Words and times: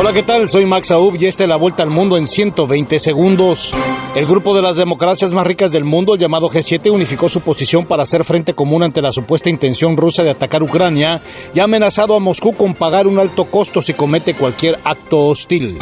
Hola, 0.00 0.14
¿qué 0.14 0.22
tal? 0.22 0.48
Soy 0.48 0.64
Max 0.64 0.90
Aub 0.92 1.14
y 1.20 1.26
esta 1.26 1.42
es 1.42 1.48
la 1.50 1.56
vuelta 1.56 1.82
al 1.82 1.90
mundo 1.90 2.16
en 2.16 2.26
120 2.26 2.98
segundos. 2.98 3.70
El 4.14 4.24
grupo 4.24 4.56
de 4.56 4.62
las 4.62 4.76
democracias 4.76 5.34
más 5.34 5.46
ricas 5.46 5.72
del 5.72 5.84
mundo, 5.84 6.16
llamado 6.16 6.48
G7, 6.48 6.90
unificó 6.90 7.28
su 7.28 7.42
posición 7.42 7.84
para 7.84 8.04
hacer 8.04 8.24
frente 8.24 8.54
común 8.54 8.82
ante 8.82 9.02
la 9.02 9.12
supuesta 9.12 9.50
intención 9.50 9.98
rusa 9.98 10.22
de 10.22 10.30
atacar 10.30 10.62
Ucrania 10.62 11.20
y 11.52 11.60
ha 11.60 11.64
amenazado 11.64 12.16
a 12.16 12.18
Moscú 12.18 12.54
con 12.54 12.72
pagar 12.72 13.06
un 13.06 13.18
alto 13.18 13.44
costo 13.44 13.82
si 13.82 13.92
comete 13.92 14.32
cualquier 14.32 14.78
acto 14.84 15.26
hostil. 15.26 15.76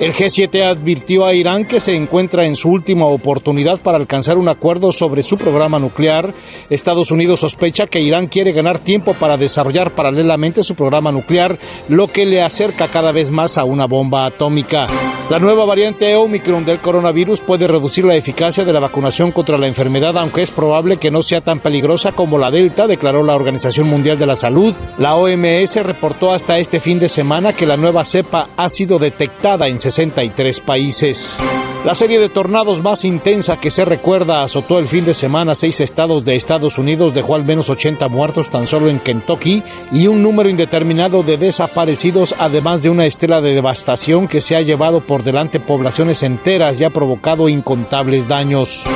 El 0.00 0.12
G7 0.12 0.64
advirtió 0.64 1.24
a 1.24 1.34
Irán 1.34 1.66
que 1.66 1.78
se 1.78 1.94
encuentra 1.94 2.46
en 2.46 2.56
su 2.56 2.68
última 2.68 3.06
oportunidad 3.06 3.80
para 3.80 3.96
alcanzar 3.96 4.38
un 4.38 4.48
acuerdo 4.48 4.90
sobre 4.90 5.22
su 5.22 5.38
programa 5.38 5.78
nuclear. 5.78 6.34
Estados 6.68 7.12
Unidos 7.12 7.40
sospecha 7.40 7.86
que 7.86 8.00
Irán 8.00 8.26
quiere 8.26 8.52
ganar 8.52 8.80
tiempo 8.80 9.14
para 9.14 9.36
desarrollar 9.36 9.92
paralelamente 9.92 10.64
su 10.64 10.74
programa 10.74 11.12
nuclear, 11.12 11.58
lo 11.88 12.08
que 12.08 12.26
le 12.26 12.42
acerca 12.42 12.88
cada 12.88 13.12
vez 13.12 13.30
más 13.30 13.56
a 13.56 13.64
una 13.64 13.86
bomba 13.86 14.26
atómica. 14.26 14.88
La 15.30 15.38
nueva 15.38 15.64
variante 15.64 16.16
Omicron 16.16 16.66
del 16.66 16.80
coronavirus 16.80 17.40
puede 17.40 17.66
reducir 17.66 18.04
la 18.04 18.16
eficacia 18.16 18.64
de 18.64 18.72
la 18.74 18.80
vacunación 18.80 19.32
contra 19.32 19.56
la 19.56 19.68
enfermedad, 19.68 20.18
aunque 20.18 20.42
es 20.42 20.50
probable 20.50 20.98
que 20.98 21.10
no 21.10 21.22
sea 21.22 21.40
tan 21.40 21.60
peligrosa 21.60 22.12
como 22.12 22.36
la 22.36 22.50
Delta, 22.50 22.86
declaró 22.86 23.22
la 23.22 23.34
Organización 23.34 23.88
Mundial 23.88 24.18
de 24.18 24.26
la 24.26 24.36
Salud. 24.36 24.74
La 24.98 25.14
OMS 25.14 25.76
reportó 25.82 26.32
hasta 26.32 26.58
este 26.58 26.78
fin 26.78 26.98
de 26.98 27.08
semana 27.08 27.54
que 27.54 27.64
la 27.64 27.78
nueva 27.78 28.04
cepa 28.04 28.48
ha 28.56 28.68
sido 28.68 28.98
detectada 28.98 29.66
en 29.68 29.78
63 29.84 30.60
países. 30.60 31.36
La 31.84 31.94
serie 31.94 32.18
de 32.18 32.30
tornados 32.30 32.82
más 32.82 33.04
intensa 33.04 33.58
que 33.58 33.70
se 33.70 33.84
recuerda 33.84 34.42
azotó 34.42 34.78
el 34.78 34.86
fin 34.86 35.04
de 35.04 35.12
semana 35.12 35.54
seis 35.54 35.82
estados 35.82 36.24
de 36.24 36.34
Estados 36.34 36.78
Unidos, 36.78 37.12
dejó 37.12 37.34
al 37.34 37.44
menos 37.44 37.68
80 37.68 38.08
muertos 38.08 38.48
tan 38.48 38.66
solo 38.66 38.88
en 38.88 38.98
Kentucky 38.98 39.62
y 39.92 40.06
un 40.06 40.22
número 40.22 40.48
indeterminado 40.48 41.22
de 41.22 41.36
desaparecidos, 41.36 42.34
además 42.38 42.82
de 42.82 42.88
una 42.88 43.04
estela 43.04 43.42
de 43.42 43.54
devastación 43.54 44.26
que 44.26 44.40
se 44.40 44.56
ha 44.56 44.62
llevado 44.62 45.02
por 45.02 45.22
delante 45.22 45.60
poblaciones 45.60 46.22
enteras 46.22 46.80
y 46.80 46.84
ha 46.84 46.90
provocado 46.90 47.50
incontables 47.50 48.26
daños. 48.26 48.86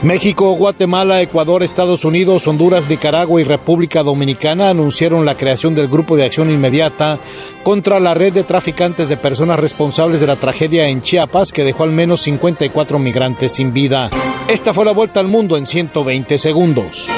México, 0.03 0.51
Guatemala, 0.57 1.23
Ecuador, 1.23 1.63
Estados 1.63 2.05
Unidos, 2.05 2.49
Honduras, 2.49 2.89
Nicaragua 2.89 3.41
y 3.41 3.45
República 3.45 4.03
Dominicana 4.03 4.69
anunciaron 4.69 5.25
la 5.25 5.37
creación 5.37 5.77
del 5.77 5.87
Grupo 5.87 6.17
de 6.17 6.25
Acción 6.25 6.51
Inmediata 6.51 7.21
contra 7.63 8.01
la 8.01 8.13
red 8.13 8.33
de 8.33 8.43
traficantes 8.43 9.09
de 9.09 9.17
personas 9.17 9.61
responsables 9.61 10.21
de 10.21 10.27
la 10.27 10.35
tragedia 10.35 10.89
en 10.89 11.03
Chiapas 11.03 11.53
que 11.53 11.63
dejó 11.63 11.85
al 11.85 11.93
menos 11.93 12.21
54 12.23 12.99
migrantes 12.99 13.53
sin 13.53 13.73
vida. 13.73 14.11
Esta 14.49 14.73
fue 14.73 14.85
la 14.85 14.93
vuelta 14.93 15.21
al 15.21 15.29
mundo 15.29 15.57
en 15.57 15.67
120 15.67 16.37
segundos. 16.37 17.09